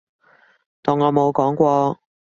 [0.81, 1.99] 當我冇講過